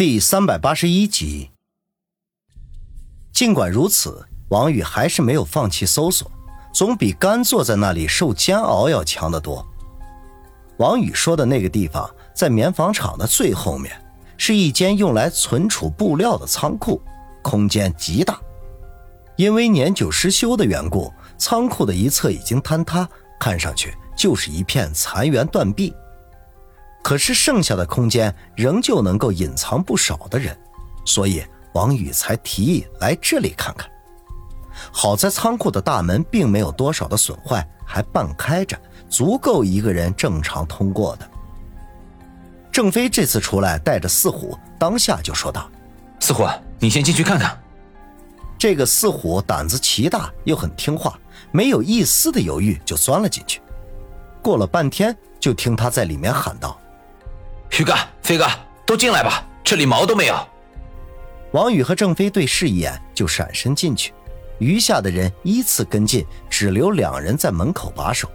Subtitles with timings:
[0.00, 1.50] 第三百八十一集。
[3.34, 6.32] 尽管如此，王宇还是没有放弃搜索，
[6.72, 9.62] 总比干坐在那里受煎熬要强得多。
[10.78, 13.94] 王宇说的那个地方，在棉纺厂的最后面，
[14.38, 16.98] 是一间用来存储布料的仓库，
[17.42, 18.40] 空间极大。
[19.36, 23.06] 因为年久失修的缘故，仓库的一侧已经坍塌，
[23.38, 25.94] 看上去就是一片残垣断壁。
[27.02, 30.56] 可是剩下的空间仍旧能够隐藏不少的人，
[31.04, 31.42] 所以
[31.72, 33.90] 王宇才提议来这里看看。
[34.92, 38.78] 好在仓库的大门并没有多少的损坏，还半开着，
[39.08, 41.30] 足够一个人正常通过的。
[42.72, 45.68] 郑飞这次出来带着四虎，当下就说道
[46.20, 46.46] ：“四虎，
[46.78, 47.58] 你先进去看看。”
[48.56, 51.18] 这个四虎胆子奇大，又很听话，
[51.50, 53.60] 没有一丝的犹豫就钻了进去。
[54.40, 56.78] 过了半天，就听他在里面喊道。
[57.70, 58.46] 徐哥、飞哥，
[58.84, 60.36] 都进来吧，这里毛都没有。
[61.52, 64.12] 王宇和郑飞对视一眼，就闪身进去，
[64.58, 68.28] 余下的人依次跟进，只留两人在门口把守。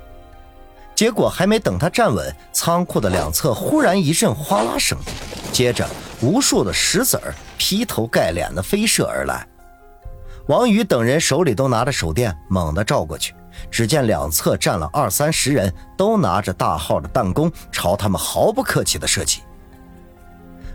[0.95, 4.97] 结果还没等他站稳，仓库的两侧忽然一阵哗啦声，
[5.51, 5.85] 接着
[6.21, 9.45] 无数的石子儿劈头盖脸的飞射而来。
[10.47, 13.35] 王宇等人手里都拿着手电，猛地照过去。
[13.69, 19.41] 只见两侧站了二三十人，都拿着大号的弹弓，朝他们毫不客气地射击。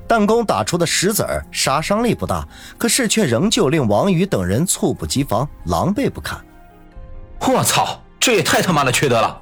[0.08, 6.38] 弹弓打出的石子儿杀伤力不大，可是却仍旧令王宇等人猝不及防，狼狈不堪。
[7.40, 9.40] 我操，这也太他妈的缺德了！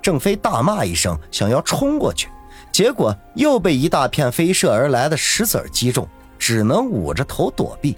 [0.00, 2.28] 郑飞大骂一声，想要冲过去，
[2.72, 7.96] 结果又被一大片飞射而来的石子儿击中，只能捂着头躲避。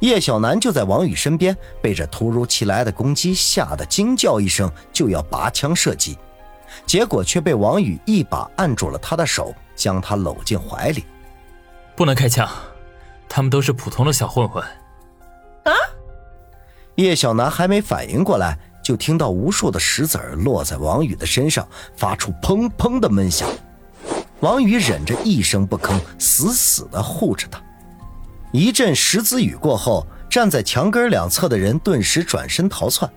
[0.00, 6.18] 叶小楠就在王宇身边，被这突如其来的攻击吓得惊叫一声，就要拔枪射击，
[6.86, 11.04] 结果却被王宇一把按住了他的手，将他搂进怀里。
[11.94, 12.48] 不能开枪，
[13.28, 14.64] 他们都是普通的小混混。
[15.64, 15.72] 啊！
[16.94, 23.46] 叶小楠还没反应过来，就听到无数的石子儿落在王宇的身上，发出砰砰的闷响。
[24.40, 27.60] 王宇忍着一声不吭，死死地护着他。
[28.52, 33.08] 一阵石子雨过后，站在墙根两侧的人顿时转身逃窜。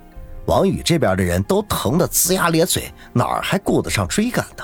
[0.46, 4.64] 王宇这边的人都疼得龇牙咧嘴，哪儿还顾得上追赶呢？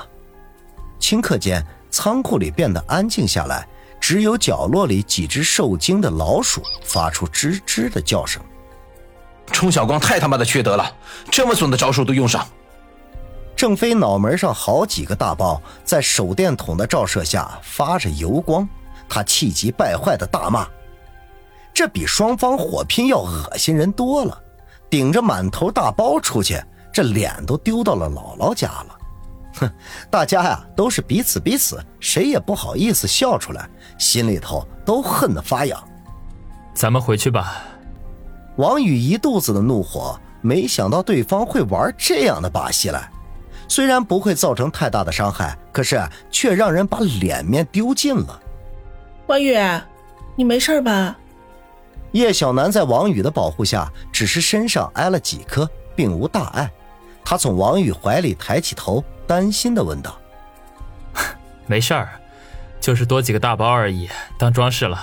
[0.99, 3.67] 顷刻间，仓库里变得安静下来，
[3.99, 8.41] 只有角落里几只受惊的老鼠发出吱吱的叫声。
[9.47, 10.93] 冲小光太他妈的缺德了，
[11.31, 12.47] 这么损的招数都用上。
[13.55, 18.67] 郑飞脑门上好几个大包，在手电筒的照射下发着油光。
[19.09, 20.67] 他气急败坏的大骂
[21.73, 24.39] ：“这比双方火拼要恶心人多了！
[24.89, 28.99] 顶着满头大包出去，这脸都丢到了姥姥家了。
[29.55, 29.71] 哼，
[30.09, 35.83] 大家呀都是彼此彼此，谁也不好意思笑出来，心里头都恨得发痒。
[36.73, 37.63] 咱们回去吧。”
[38.57, 43.09] 王宇一肚子的怒火，没想到对方会玩这样的把戏来。
[43.69, 48.41] 虽然不会造成太大的伤害，可是却让人把脸面丢尽了。
[49.29, 49.55] 王宇，
[50.35, 51.15] 你没事吧？
[52.13, 56.67] 叶小楠在王宇的保护下，只是身上挨了几颗，并无大碍。
[57.23, 60.19] 他从王宇怀里抬起头，担心的问道
[61.67, 62.19] ：“没事儿，
[62.81, 64.09] 就是多几个大包而已，
[64.39, 64.99] 当装饰了。”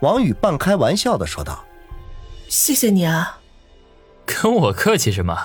[0.00, 1.62] 王宇半开玩笑的说道
[2.48, 3.38] ：“谢谢你啊。”
[4.24, 5.36] 跟我客气什么？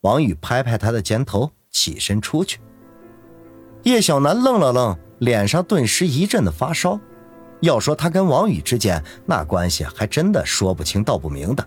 [0.00, 2.58] 王宇拍拍他的肩头，起身出去。
[3.84, 4.98] 叶小楠愣了愣。
[5.20, 6.98] 脸上顿时一阵的发烧，
[7.60, 11.66] 要说他跟王宇之间那关系还真的说不清道不明的。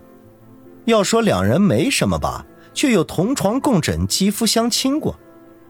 [0.86, 2.44] 要说两人没什么吧，
[2.74, 5.14] 却又同床共枕、肌肤相亲过；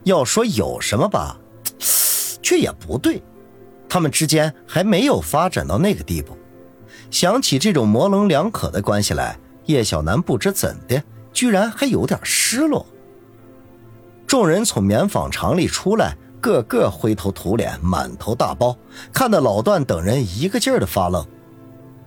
[0.03, 1.37] 要说有什么吧，
[2.41, 3.21] 却也不对，
[3.87, 6.35] 他们之间还没有发展到那个地步。
[7.11, 12.83] 想起这种模棱两可的关系来，叶小楠不知怎的，居然还有点失落。
[14.25, 16.17] 众人从棉纺厂里出来。
[16.45, 18.77] 个个灰头土脸，满头大包，
[19.11, 21.25] 看得老段等人一个劲儿的发愣。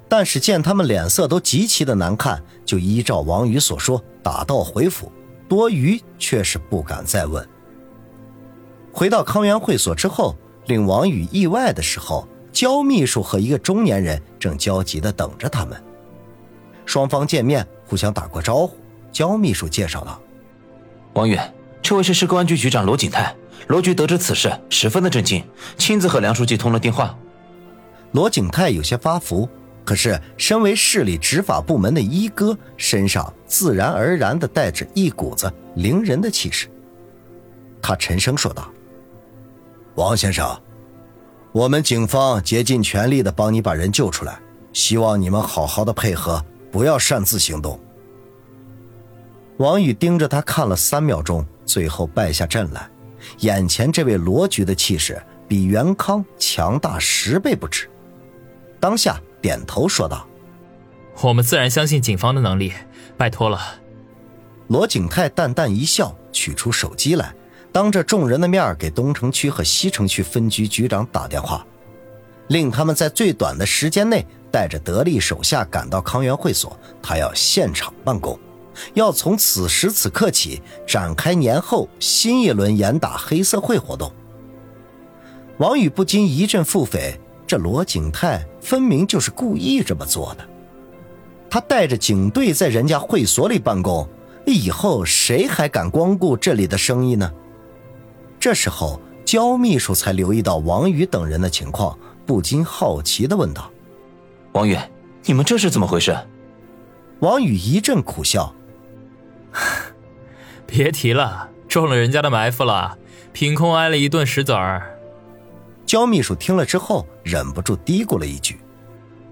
[0.09, 5.11] 但是见他们脸色都极其的难看，就依照王宇所说打道回府。
[5.49, 7.45] 多余却是不敢再问。
[8.93, 10.37] 回到康源会所之后，
[10.67, 15.83] 令王宇意外的时候，焦秘书和一个中年人正焦急的等着他们。
[16.87, 18.77] 双方见面，互相打过招呼。
[19.11, 20.21] 焦秘书介绍道
[21.15, 21.37] ：“王宇，
[21.83, 23.35] 这位是市公安局局长罗景泰。”
[23.67, 25.45] 罗局得知此事，十分的震惊，
[25.77, 27.15] 亲自和梁书记通了电话。
[28.13, 29.47] 罗景泰有些发福，
[29.85, 36.69] 可是身为市里执法部门的一哥，身上自然而然的带着一股子凌人的气势。
[37.83, 38.71] 他沉声说道
[39.97, 40.59] ：“王先生，
[41.53, 44.39] 我们警方竭尽全力的帮你把人救出来，
[44.73, 47.79] 希望你们好好的配合，不要擅自行动。
[49.59, 52.89] 王宇盯着他看了三秒钟，最后败下阵来。
[53.39, 57.89] 眼前这位罗局的气势比袁康强大十倍不止，
[58.79, 60.27] 当下点头说道
[61.23, 62.73] ：“我们自然相信警方的能力，
[63.17, 63.61] 拜托了。”
[64.69, 67.35] 罗景泰淡淡一笑，取出手机来，
[67.73, 71.67] 当着众人的面给东城区和西城区分局局长打电话，
[72.49, 78.39] 令他们在最短的时间内带着得力手下赶到康源会所，他要现场办公。
[78.95, 84.13] 要从此时此刻起展开年后新一轮严打黑社会活动。
[85.59, 87.17] 王宇不禁一阵腹诽：
[87.47, 90.49] 这罗景泰分明就是故意这么做的。
[91.51, 94.09] 他带着警队在人家会所里办公，
[94.47, 97.33] 以后谁还敢光顾这里的生意呢？
[98.39, 103.71] 这时候，焦秘书才留意到王宇等人的情况，不禁好奇地问道
[104.53, 104.79] ：“王宇，
[105.25, 106.17] 你们这是怎么回事？”
[107.21, 108.55] 王宇一阵苦笑。
[110.67, 112.99] 别提了，中了人家的埋伏了，
[113.33, 114.95] 凭空挨了一顿石子儿。
[115.87, 118.61] 焦秘书听了之后，忍不住嘀咕了一句：“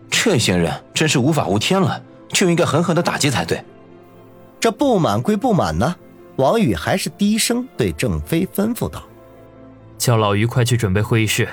[0.08, 3.62] 这些人真是无法无天了，就应该狠狠的打击才对。”
[4.58, 5.94] 这不满归不满呢，
[6.36, 9.04] 王宇还是低声对郑飞吩咐道
[9.98, 11.46] ：“叫老于快去准备会议室。”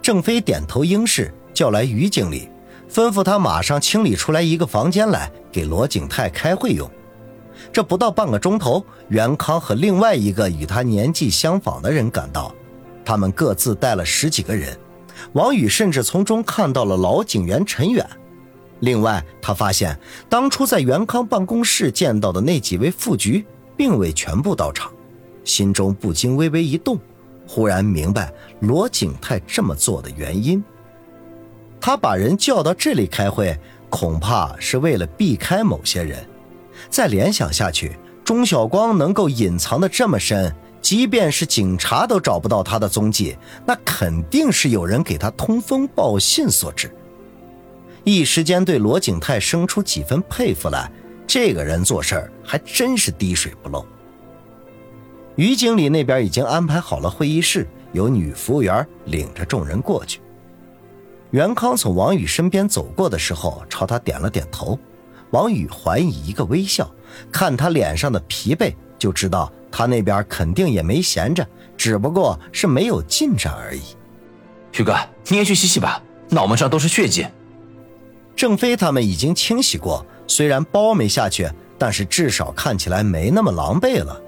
[0.00, 2.48] 郑飞点头应是，叫来于经理，
[2.88, 6.88] 吩咐他马上清理出来一个房间来，给罗景泰开会用。
[7.72, 12.54] 这不到半个钟头，袁康和另外一个与他年纪相仿的人赶到，
[13.04, 14.76] 他们各自带了十几个人。
[15.32, 18.06] 王宇甚至从中看到了老警员陈远。
[18.80, 19.98] 另外，他发现
[20.28, 23.44] 当初在袁康办公室见到的那几位副局
[23.76, 24.92] 并未全部到场，
[25.44, 26.98] 心中不禁微微一动，
[27.46, 30.62] 忽然明白罗景泰这么做的原因。
[31.80, 33.58] 他把人叫到这里开会，
[33.88, 36.26] 恐怕是为了避开某些人。
[36.90, 43.36] 再联想下去，钟晓光能够隐藏的这么深，即便是警察都找不到他的踪迹，
[43.66, 46.94] 那肯定是有人给他通风报信所致。
[48.04, 50.90] 一时间对罗景泰生出几分佩服来，
[51.26, 53.84] 这个人做事儿还真是滴水不漏。
[55.36, 60.20] 于经理那边已经安排好了会议室，有女服务员领着众人过去。
[61.30, 64.78] 袁康从王宇身边走过的时候，朝他点了点头。
[65.34, 66.88] 王宇还以一个微笑，
[67.32, 71.44] 看他脸上的疲惫，就知道他那边肯定也没闲着，
[71.76, 73.80] 只不过是没有进展而已。
[74.78, 74.96] 宇哥，
[75.26, 77.26] 你也去洗洗吧，脑门上都是血迹。
[78.36, 84.20] 郑飞他们已经清洗过，虽然包没下去，但是至少看起来没那么狼狈了。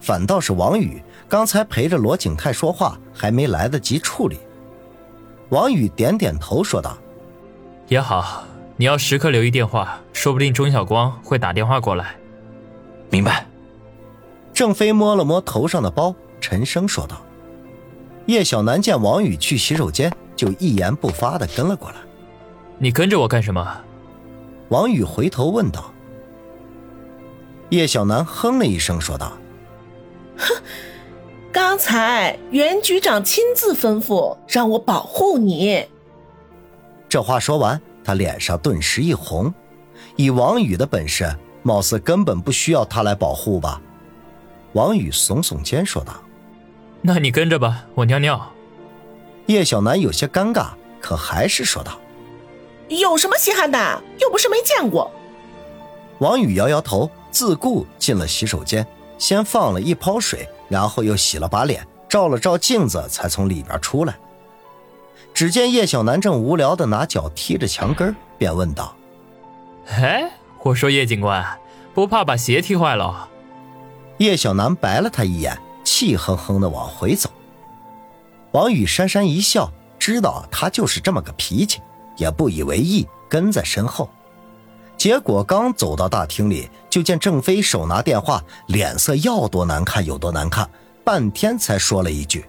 [0.00, 4.38] 反倒是王宇刚才陪着罗景泰说话，还没来得及处理。
[5.50, 6.96] 王宇点点头说道
[7.88, 8.42] ：“也好。”
[8.78, 12.14] 你要时刻留意电话，说不定钟晓光会打电话过来。
[13.08, 13.46] 明白。
[14.52, 17.22] 郑飞摸了摸头上的包，沉声说道
[18.26, 21.96] ：“叶小楠见王宇去洗手间，就一言不发的跟了过来。
[22.78, 23.80] 你跟着我干什么？”
[24.68, 25.92] 王宇回头问道。
[27.70, 29.32] 叶小楠哼了一声，说道
[30.36, 30.54] ：“哼，
[31.50, 35.86] 刚才袁局长亲自吩咐让我保护你。”
[37.08, 37.80] 这话说完。
[38.06, 39.52] 他脸上顿时一红，
[40.14, 41.28] 以王宇的本事，
[41.64, 43.82] 貌似根本不需要他来保护吧？
[44.74, 46.12] 王宇耸耸肩说道
[47.02, 48.40] ：“那你跟着吧，我尿尿。”
[49.46, 50.68] 叶小楠有些尴尬，
[51.00, 51.98] 可还是说道
[52.86, 54.02] ：“有什么稀罕的？
[54.20, 55.10] 又不是没见过。”
[56.20, 58.86] 王宇摇摇头，自顾进了洗手间，
[59.18, 64.16] 先放了一泡水，然后又洗了把脸，照了照镜子，才从里边出来。
[65.36, 68.96] 只见叶小楠正无聊的拿脚踢着墙根，便问道
[69.86, 70.30] ：“哎，
[70.62, 71.44] 我说叶警官，
[71.92, 73.28] 不怕把鞋踢坏了？”
[74.16, 77.28] 叶小楠白了他一眼，气哼哼的往回走。
[78.52, 81.82] 王宇讪讪一笑，知道他就是这么个脾气，
[82.16, 84.08] 也不以为意，跟在身后。
[84.96, 90.66] 结果刚走到大厅里，就见郑飞手拿电话，脸色要多难看有多难看，
[91.04, 92.46] 半天才说了一句。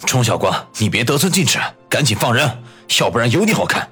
[0.00, 2.62] 钟小光，你别得寸进尺，赶紧放人，
[3.00, 3.88] 要不然有你好看。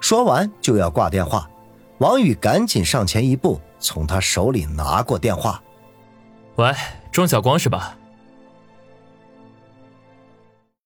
[0.00, 1.48] 说完就要挂电话，
[1.98, 5.62] 王宇赶紧上前一步，从他手里拿过电话。
[6.56, 6.72] 喂，
[7.10, 7.96] 钟晓光是吧？